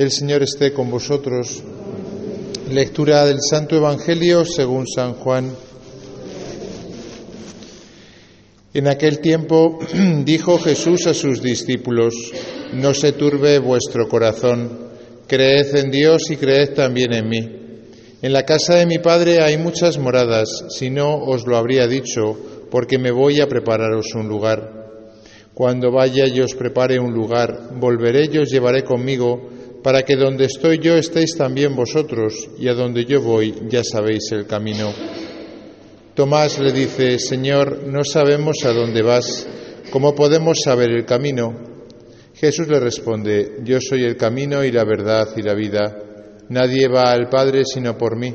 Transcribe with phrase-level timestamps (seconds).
[0.00, 1.62] El Señor esté con vosotros.
[2.70, 5.54] Lectura del Santo Evangelio según San Juan.
[8.72, 9.78] En aquel tiempo
[10.24, 12.14] dijo Jesús a sus discípulos,
[12.72, 14.70] no se turbe vuestro corazón,
[15.26, 17.50] creed en Dios y creed también en mí.
[18.22, 22.38] En la casa de mi Padre hay muchas moradas, si no os lo habría dicho,
[22.70, 24.80] porque me voy a prepararos un lugar.
[25.52, 30.44] Cuando vaya y os prepare un lugar, volveré y os llevaré conmigo, para que donde
[30.44, 34.92] estoy yo estéis también vosotros, y a donde yo voy ya sabéis el camino.
[36.14, 39.46] Tomás le dice, Señor, no sabemos a dónde vas,
[39.90, 41.70] ¿cómo podemos saber el camino?
[42.34, 45.94] Jesús le responde, Yo soy el camino y la verdad y la vida.
[46.48, 48.34] Nadie va al Padre sino por mí.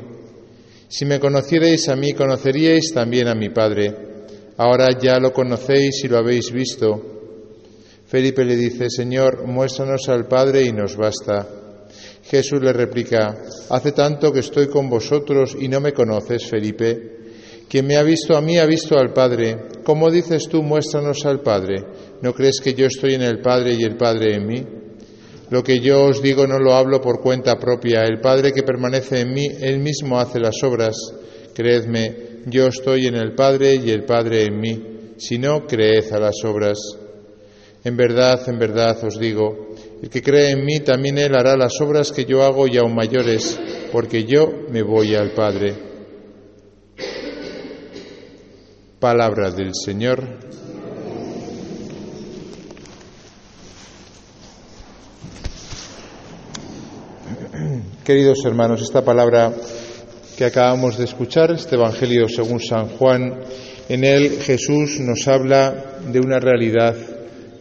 [0.88, 3.94] Si me conocierais a mí, conoceríais también a mi Padre.
[4.58, 7.15] Ahora ya lo conocéis y lo habéis visto.
[8.06, 11.48] Felipe le dice, Señor, muéstranos al Padre y nos basta.
[12.22, 13.36] Jesús le replica,
[13.70, 17.16] Hace tanto que estoy con vosotros y no me conoces, Felipe.
[17.68, 19.56] Quien me ha visto a mí ha visto al Padre.
[19.82, 21.84] ¿Cómo dices tú, muéstranos al Padre?
[22.22, 24.66] ¿No crees que yo estoy en el Padre y el Padre en mí?
[25.50, 28.04] Lo que yo os digo no lo hablo por cuenta propia.
[28.04, 30.96] El Padre que permanece en mí, Él mismo hace las obras.
[31.54, 34.82] Creedme, yo estoy en el Padre y el Padre en mí.
[35.16, 36.78] Si no, creed a las obras.
[37.86, 39.68] En verdad, en verdad os digo,
[40.02, 42.96] el que cree en mí, también él hará las obras que yo hago y aún
[42.96, 43.60] mayores,
[43.92, 45.72] porque yo me voy al Padre.
[48.98, 50.24] Palabra del Señor.
[58.04, 59.54] Queridos hermanos, esta palabra
[60.36, 63.42] que acabamos de escuchar, este Evangelio según San Juan,
[63.88, 67.15] en él Jesús nos habla de una realidad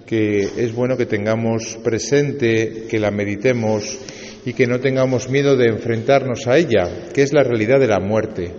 [0.06, 4.00] que es bueno que tengamos presente, que la meditemos
[4.46, 8.00] y que no tengamos miedo de enfrentarnos a ella, que es la realidad de la
[8.00, 8.52] muerte.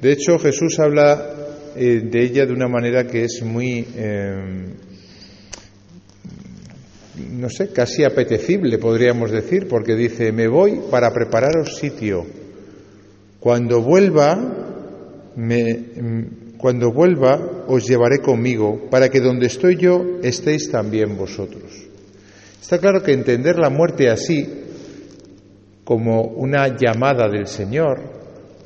[0.00, 1.40] De hecho, Jesús habla
[1.76, 4.74] eh, de ella de una manera que es muy, em,
[7.38, 12.24] no sé, casi apetecible, podríamos decir, porque dice, me voy para prepararos sitio.
[13.40, 15.84] Cuando vuelva, me,
[16.60, 21.86] cuando vuelva os llevaré conmigo, para que donde estoy yo estéis también vosotros.
[22.60, 24.46] Está claro que entender la muerte así,
[25.84, 28.20] como una llamada del Señor,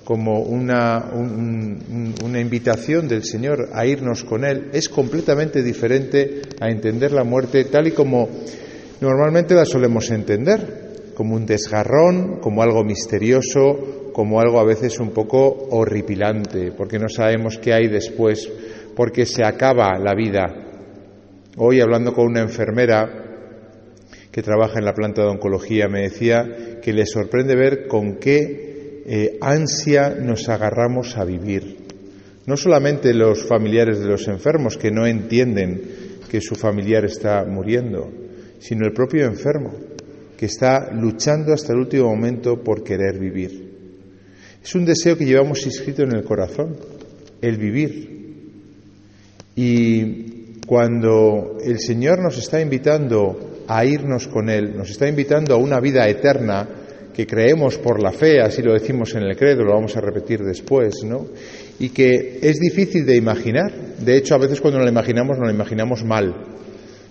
[0.05, 7.13] como una, una, invitación del Señor a irnos con Él, es completamente diferente a entender
[7.13, 8.29] la muerte tal y como
[9.01, 15.11] normalmente la solemos entender, como un desgarrón, como algo misterioso, como algo a veces un
[15.11, 18.49] poco horripilante, porque no sabemos qué hay después,
[18.95, 20.55] porque se acaba la vida.
[21.57, 23.11] Hoy hablando con una enfermera
[24.31, 29.03] que trabaja en la planta de oncología, me decía que le sorprende ver con qué
[29.05, 31.79] eh, ansia nos agarramos a vivir.
[32.47, 35.83] No solamente los familiares de los enfermos que no entienden
[36.31, 38.13] que su familiar está muriendo,
[38.61, 39.73] sino el propio enfermo
[40.37, 43.74] que está luchando hasta el último momento por querer vivir.
[44.65, 46.75] Es un deseo que llevamos inscrito en el corazón,
[47.43, 48.15] el vivir.
[49.55, 55.59] Y cuando el Señor nos está invitando a irnos con Él, nos está invitando a
[55.59, 56.67] una vida eterna
[57.15, 60.41] que creemos por la fe, así lo decimos en el credo, lo vamos a repetir
[60.41, 61.27] después, ¿no?
[61.79, 63.71] Y que es difícil de imaginar.
[63.99, 66.35] De hecho, a veces cuando lo imaginamos, nos lo imaginamos mal.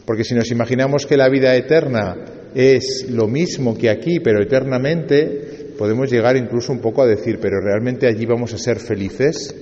[0.05, 2.15] Porque si nos imaginamos que la vida eterna
[2.55, 7.59] es lo mismo que aquí, pero eternamente, podemos llegar incluso un poco a decir, pero
[7.61, 9.55] realmente allí vamos a ser felices,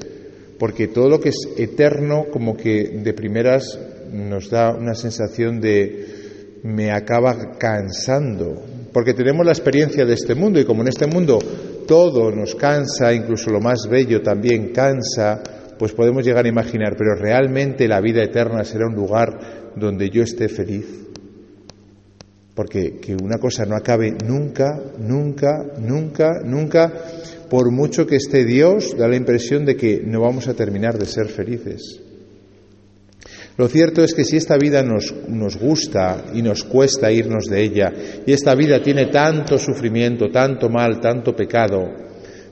[0.59, 3.79] porque todo lo que es eterno como que de primeras
[4.11, 8.61] nos da una sensación de me acaba cansando,
[8.93, 11.39] porque tenemos la experiencia de este mundo y como en este mundo
[11.87, 15.41] todo nos cansa, incluso lo más bello también cansa,
[15.79, 20.21] pues podemos llegar a imaginar, pero realmente la vida eterna será un lugar donde yo
[20.21, 21.10] esté feliz.
[22.61, 26.93] Porque que una cosa no acabe nunca, nunca, nunca, nunca,
[27.49, 31.07] por mucho que esté Dios, da la impresión de que no vamos a terminar de
[31.07, 31.99] ser felices.
[33.57, 37.63] Lo cierto es que si esta vida nos, nos, gusta y nos cuesta irnos de
[37.63, 37.91] ella,
[38.27, 41.81] y esta vida tiene tanto sufrimiento, tanto mal, tanto pecado,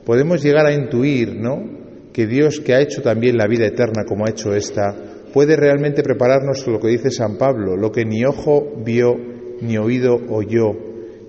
[0.03, 2.09] podemos llegar a intuir, ¿no?
[2.11, 4.91] Que Dios, que ha hecho también la vida eterna como ha hecho esta,
[5.31, 10.19] puede realmente prepararnos lo que dice San Pablo, lo que ni ojo vio, ni oído
[10.29, 10.73] oyó,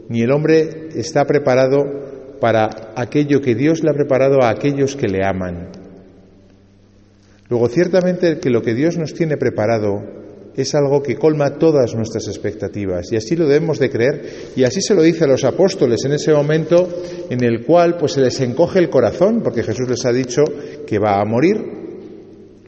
[0.09, 5.09] ni el hombre está preparado para aquello que Dios le ha preparado a aquellos que
[5.09, 5.69] le aman.
[7.49, 10.21] Luego, ciertamente que lo que Dios nos tiene preparado
[10.57, 14.23] es algo que colma todas nuestras expectativas y así lo debemos de creer
[14.57, 16.89] y así se lo dice a los apóstoles en ese momento
[17.31, 20.43] en el cual pues se les encoge el corazón porque Jesús les ha dicho
[20.87, 21.57] que va a morir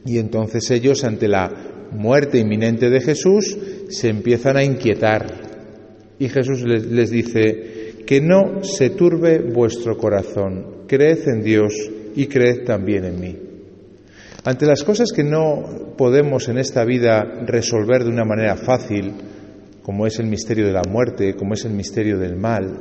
[0.05, 3.58] y entonces ellos ante la muerte inminente de Jesús
[3.88, 5.42] se empiezan a inquietar
[6.23, 11.75] y Jesús les, les dice que no se turbe vuestro corazón creed en Dios
[12.15, 13.37] y creed también en mí
[14.45, 19.13] ante las cosas que no podemos en esta vida resolver de una manera fácil,
[19.85, 22.77] como es el misterio de la muerte, como es el misterio del mal,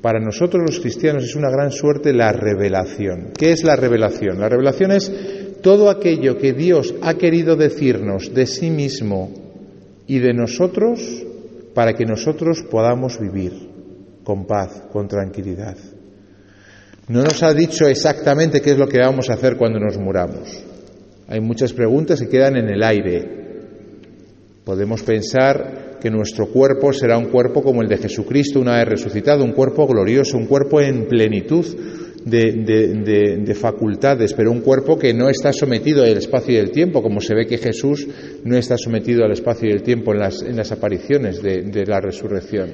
[0.00, 3.32] para nosotros los cristianos es una gran suerte la revelación.
[3.36, 4.38] ¿Qué es la revelación?
[4.38, 5.12] La revelación es
[5.60, 9.32] todo aquello que Dios ha querido decirnos de sí mismo
[10.06, 11.26] y de nosotros
[11.76, 13.52] para que nosotros podamos vivir
[14.24, 15.76] con paz, con tranquilidad.
[17.08, 20.64] No nos ha dicho exactamente qué es lo que vamos a hacer cuando nos muramos.
[21.28, 23.28] Hay muchas preguntas que quedan en el aire.
[24.64, 29.44] Podemos pensar que nuestro cuerpo será un cuerpo como el de Jesucristo una vez resucitado,
[29.44, 31.66] un cuerpo glorioso, un cuerpo en plenitud
[32.26, 37.20] de, facultades, pero un cuerpo que no está sometido al espacio y el tiempo, como
[37.20, 38.06] se ve que Jesús
[38.44, 42.00] no está sometido al espacio y el tiempo en las, en las apariciones de la
[42.00, 42.70] resurrección.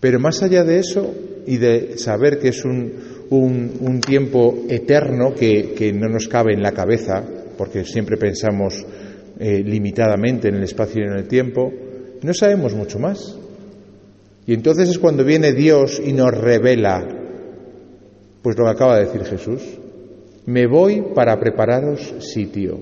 [0.00, 1.12] Pero más allá de eso
[1.46, 2.92] y de saber que es un,
[3.30, 7.24] un, tiempo eterno que, no nos cabe en la cabeza,
[7.56, 8.84] porque siempre pensamos
[9.38, 11.72] eh, limitadamente en el espacio y en el tiempo,
[12.22, 13.38] no sabemos mucho más.
[14.46, 17.06] Y entonces es cuando viene Dios y nos revela,
[18.42, 19.62] pues lo que acaba de decir Jesús,
[20.46, 22.78] me voy para prepararos sitio.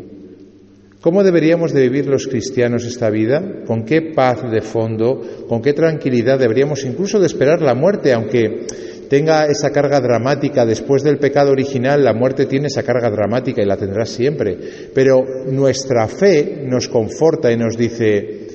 [1.00, 3.62] ¿Cómo deberíamos de vivir los cristianos esta vida?
[3.66, 5.20] ¿Con qué paz de fondo?
[5.48, 8.12] ¿Con qué tranquilidad deberíamos incluso de esperar la muerte?
[8.12, 8.66] Aunque
[9.08, 13.66] tenga esa carga dramática después del pecado original, la muerte tiene esa carga dramática y
[13.66, 14.58] la tendrá siempre.
[14.92, 18.46] Pero nuestra fe nos conforta y nos dice,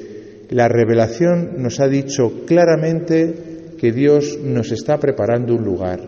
[0.50, 3.33] la revelación nos ha dicho claramente
[3.77, 6.01] que Dios nos está preparando un lugar,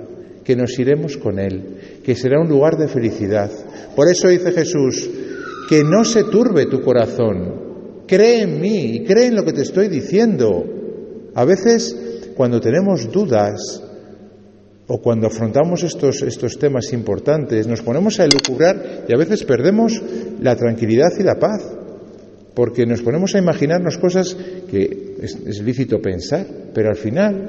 [0.43, 3.49] que nos iremos con Él, que será un lugar de felicidad.
[3.95, 5.09] Por eso dice Jesús,
[5.69, 9.61] que no se turbe tu corazón, cree en mí y cree en lo que te
[9.61, 10.63] estoy diciendo.
[11.35, 11.95] A veces,
[12.35, 13.83] cuando tenemos dudas,
[14.87, 20.01] o cuando afrontamos estos, estos temas importantes, nos ponemos a elucubrar y a veces perdemos
[20.41, 21.63] la tranquilidad y la paz,
[22.53, 24.35] porque nos ponemos a imaginarnos cosas
[24.69, 27.47] que es, lícito pensar, pero al final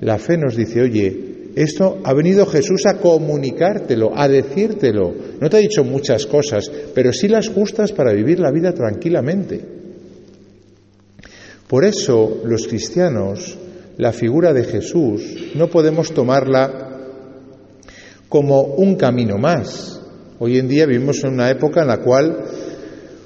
[0.00, 5.14] la fe nos dice, oye, esto ha venido Jesús a comunicártelo, a decírtelo.
[5.40, 9.60] No te ha dicho muchas cosas, pero sí las justas para vivir la vida tranquilamente.
[11.68, 13.58] Por eso los cristianos
[13.96, 16.90] la figura de Jesús no podemos tomarla
[18.28, 20.00] como un camino más.
[20.40, 22.44] Hoy en día vivimos en una época en la cual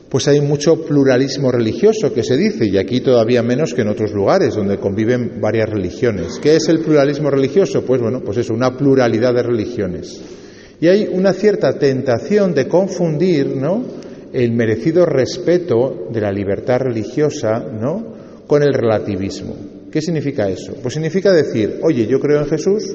[0.08, 4.12] pues hay mucho pluralismo religioso que se dice, y aquí todavía menos que en otros
[4.12, 6.38] lugares donde conviven varias religiones.
[6.40, 7.82] ¿Qué es el pluralismo religioso?
[7.82, 10.20] Pues bueno, pues es una pluralidad de religiones.
[10.80, 13.84] Y hay una cierta tentación de confundir, ¿no?
[14.32, 18.18] el merecido respeto de la libertad religiosa, ¿no?
[18.46, 19.56] con el relativismo.
[19.90, 20.74] ¿Qué significa eso?
[20.82, 22.94] Pues significa decir, oye, yo creo en Jesús,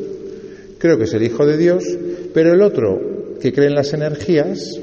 [0.77, 1.83] creo que es el Hijo de Dios,
[2.33, 4.79] pero el otro que cree en las energías,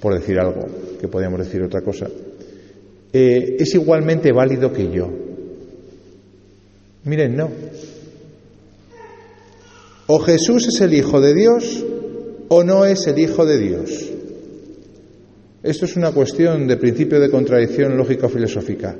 [0.00, 0.66] por decir algo,
[1.02, 2.06] que podríamos decir otra cosa,
[3.12, 5.10] eh, es igualmente válido que yo.
[7.02, 7.50] Miren, no.
[10.06, 11.84] O Jesús es el Hijo de Dios
[12.46, 14.10] o no es el Hijo de Dios.
[15.64, 18.94] Esto es una cuestión de principio de contradicción lógico-filosófica.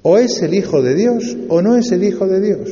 [0.00, 2.70] O es el Hijo de Dios o no es el Hijo de Dios.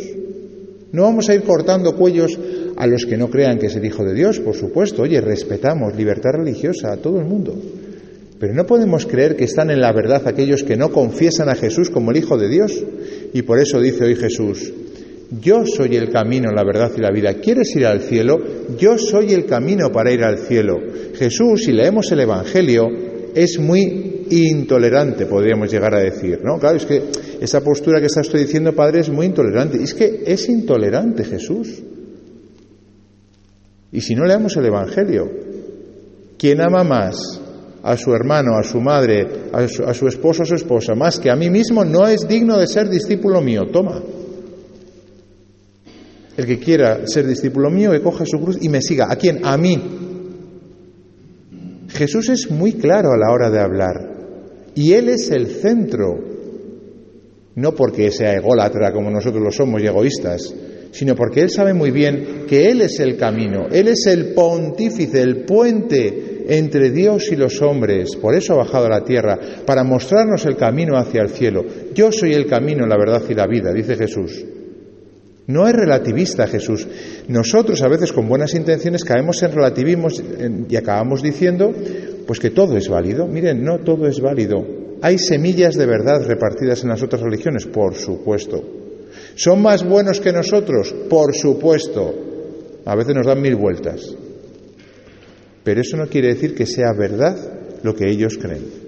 [0.93, 2.39] No vamos a ir cortando cuellos
[2.77, 5.03] a los que no crean que es el Hijo de Dios, por supuesto.
[5.03, 7.55] Oye, respetamos libertad religiosa a todo el mundo.
[8.45, 11.89] Pero no podemos creer que están en la verdad aquellos que no confiesan a Jesús
[11.89, 12.85] como el Hijo de Dios.
[13.33, 14.71] Y por eso dice hoy Jesús,
[15.41, 17.33] yo soy el camino, la verdad y la vida.
[17.41, 18.37] ¿Quieres ir al cielo?
[18.77, 20.77] Yo soy el camino para ir al cielo.
[21.15, 22.85] Jesús, si leemos el Evangelio,
[23.35, 26.59] es muy intolerante, podríamos llegar a decir, ¿no?
[26.59, 27.01] Claro, es que
[27.41, 29.83] esa postura que está estoy diciendo, Padre, es muy intolerante.
[29.83, 31.83] es que es intolerante Jesús.
[33.91, 35.31] Y si no leamos el Evangelio,
[36.37, 37.41] ¿quién ama más
[37.85, 41.21] a su hermano, a su madre, a su, a su esposo o su esposa, más
[41.21, 43.67] que a mí mismo, no es digno de ser discípulo mío?
[43.71, 44.03] Toma.
[46.35, 49.13] El que quiera ser discípulo mío, que coja su cruz y me siga.
[49.13, 49.45] ¿A quién?
[49.45, 49.79] A mí.
[51.89, 54.15] Jesús es muy claro a la hora de hablar.
[54.75, 56.19] Y Él es el centro,
[57.55, 60.55] no porque sea ególatra como nosotros lo somos y egoístas,
[60.91, 65.21] sino porque Él sabe muy bien que Él es el camino, Él es el pontífice,
[65.21, 68.17] el puente entre Dios y los hombres.
[68.17, 71.65] Por eso ha bajado a la tierra, para mostrarnos el camino hacia el cielo.
[71.95, 74.45] Yo soy el camino, la verdad y la vida, dice Jesús.
[75.47, 76.87] No es relativista Jesús.
[77.29, 80.09] Nosotros a veces con buenas intenciones caemos en relativismo
[80.69, 81.73] y acabamos diciendo
[82.27, 83.27] pues que todo es válido.
[83.27, 84.65] Miren, no todo es válido.
[85.03, 87.67] ¿Hay semillas de verdad repartidas en las otras religiones?
[87.67, 88.63] Por supuesto.
[89.35, 90.95] ¿Son más buenos que nosotros?
[91.11, 92.15] Por supuesto.
[92.87, 94.17] A veces nos dan mil vueltas.
[95.65, 97.37] Pero eso no quiere decir que sea verdad
[97.83, 98.85] lo que ellos creen.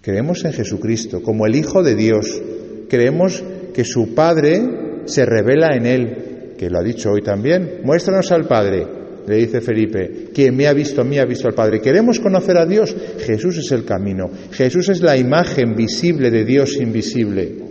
[0.00, 2.40] Creemos en Jesucristo como el Hijo de Dios.
[2.88, 4.62] Creemos que su Padre
[5.06, 7.80] se revela en Él, que lo ha dicho hoy también.
[7.84, 8.86] Muéstranos al Padre,
[9.26, 10.28] le dice Felipe.
[10.34, 11.80] Quien me ha visto a mí ha visto al Padre.
[11.80, 12.94] ¿Queremos conocer a Dios?
[13.20, 14.30] Jesús es el camino.
[14.52, 17.64] Jesús es la imagen visible de Dios invisible.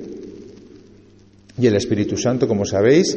[1.60, 3.16] Y el Espíritu Santo, como sabéis,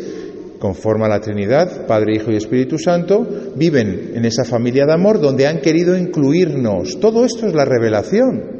[0.58, 5.46] conforma la Trinidad, Padre, Hijo y Espíritu Santo, viven en esa familia de amor donde
[5.46, 6.98] han querido incluirnos.
[7.00, 8.56] Todo esto es la revelación.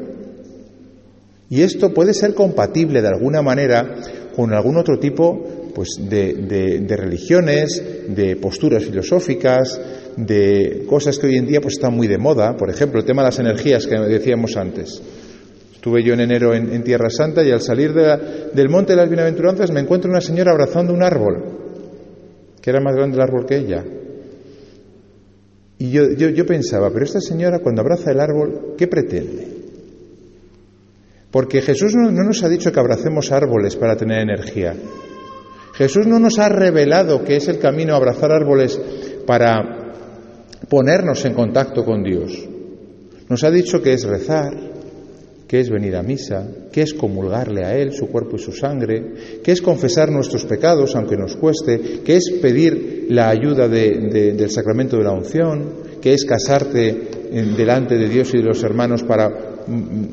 [1.49, 3.95] Y esto puede ser compatible de alguna manera
[4.35, 9.79] con algún otro tipo pues, de, religiones, de posturas filosóficas,
[10.17, 12.55] de cosas que hoy en día pues, están muy de moda.
[12.57, 15.01] Por ejemplo, el tema de las energías que decíamos antes.
[15.73, 19.71] Estuve yo en enero en, Tierra Santa y al salir del Monte de las Bienaventuranzas
[19.71, 21.66] me encuentro una señora abrazando un árbol,
[22.67, 23.81] que era más grande el árbol que ella.
[25.77, 29.47] Y yo, yo, yo pensaba, pero esta señora cuando abraza el árbol, ¿qué pretende?
[31.31, 34.75] Porque Jesús no, nos ha dicho que abracemos árboles para tener energía.
[35.75, 38.77] Jesús no nos ha revelado que es el camino abrazar árboles
[39.25, 39.93] para
[40.69, 42.49] ponernos en contacto con Dios.
[43.29, 44.51] Nos ha dicho que es rezar,
[45.47, 49.41] que es venir a misa, que es comulgarle a Él, su cuerpo y su sangre,
[49.41, 54.97] que es confesar nuestros pecados, aunque nos cueste, que es pedir la ayuda del sacramento
[54.97, 57.07] de la unción, que es casarte
[57.55, 59.31] delante de Dios y de los hermanos para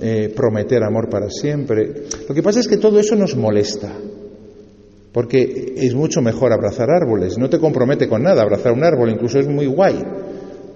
[0.01, 2.05] eh, prometer amor para siempre.
[2.29, 3.93] Lo que pasa es que todo eso nos molesta,
[5.13, 9.41] porque es mucho mejor abrazar árboles, no te compromete con nada abrazar un árbol, incluso
[9.41, 10.01] es muy guay,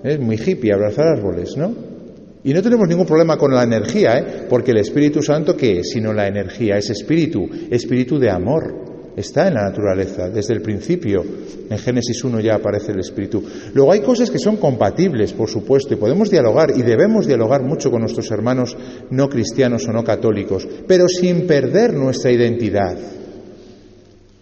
[0.03, 1.98] es muy hippie abrazar árboles, ¿no?
[2.45, 4.47] Y no tenemos ningún problema con la energía, ¿eh?
[4.49, 5.91] porque el Espíritu Santo, ¿qué es?
[5.91, 8.89] Sino la energía, es espíritu, espíritu de amor
[9.21, 11.25] está en la naturaleza, desde el principio.
[11.69, 13.43] En Génesis 1 ya aparece el Espíritu.
[13.75, 17.91] Luego hay cosas que son compatibles, por supuesto, y podemos dialogar y debemos dialogar mucho
[17.91, 18.77] con nuestros hermanos
[19.11, 22.97] no cristianos o no católicos, pero sin perder nuestra identidad,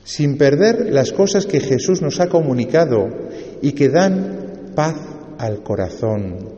[0.05, 3.09] sin perder las cosas que Jesús nos ha comunicado
[3.63, 4.97] y que dan paz
[5.39, 6.56] al corazón.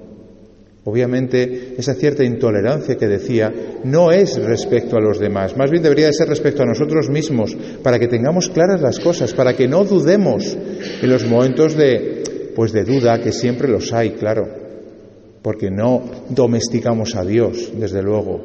[0.88, 3.52] Obviamente, esa cierta intolerancia que decía
[3.84, 7.54] no es respecto a los demás, más bien debería de ser respecto a nosotros mismos,
[7.82, 10.56] para que tengamos claras las cosas, para que no dudemos
[11.02, 12.22] en los momentos de,
[12.56, 14.48] pues de duda, que siempre los hay, claro,
[15.42, 18.40] porque no domesticamos a Dios, desde luego.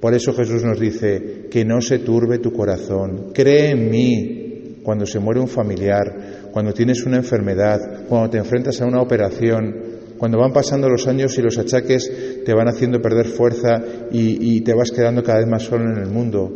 [0.00, 5.06] Por eso Jesús nos dice, que no se turbe tu corazón, cree en mí cuando
[5.06, 10.38] se muere un familiar, cuando tienes una enfermedad, cuando te enfrentas a una operación, cuando
[10.38, 14.90] van pasando los años y los achaques te van haciendo perder fuerza y, te vas
[14.90, 16.50] quedando cada vez más solo en el mundo,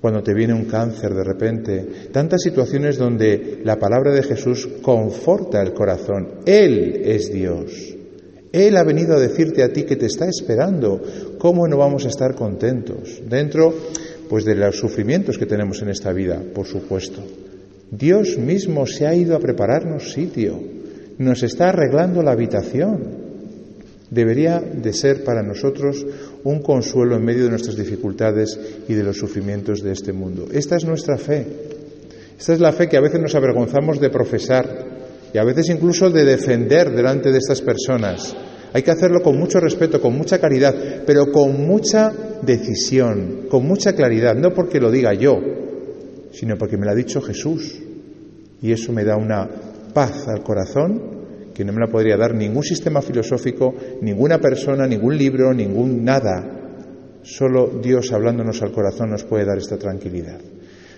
[0.00, 5.60] cuando te viene un cáncer de repente, tantas situaciones donde la palabra de Jesús conforta
[5.62, 6.40] el corazón.
[6.46, 7.96] Él es Dios.
[8.52, 11.00] Él ha venido a decirte a ti que te está esperando.
[11.38, 13.20] ¿Cómo no vamos a estar contentos?
[13.28, 13.72] Dentro,
[14.28, 17.22] pues, de los sufrimientos que tenemos en esta vida, por supuesto.
[17.90, 20.79] Dios mismo se ha ido a prepararnos sitio
[21.20, 23.30] nos está arreglando la habitación.
[24.10, 26.04] Debería de ser para nosotros
[26.44, 28.58] un consuelo en medio de nuestras dificultades
[28.88, 30.46] y de los sufrimientos de este mundo.
[30.50, 31.46] Esta es nuestra fe.
[32.38, 34.86] Esta es la fe que a veces nos avergonzamos de profesar
[35.32, 38.34] y a veces incluso de defender delante de estas personas.
[38.72, 40.74] Hay que hacerlo con mucho respeto, con mucha caridad,
[41.04, 45.38] pero con mucha decisión, con mucha claridad, no porque lo diga yo,
[46.32, 47.78] sino porque me lo ha dicho Jesús.
[48.62, 51.20] Y eso me da una paz al corazón
[51.54, 57.18] que no me la podría dar ningún sistema filosófico, ninguna persona, ningún libro, ningún nada.
[57.22, 60.40] Solo Dios hablándonos al corazón nos puede dar esta tranquilidad.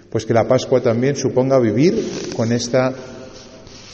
[0.09, 1.95] Pues que la Pascua también suponga vivir
[2.37, 2.93] con esta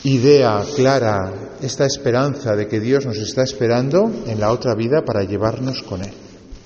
[0.04, 5.24] idea clara, esta esperanza de que Dios nos está esperando en la otra vida para
[5.24, 6.27] llevarnos con Él.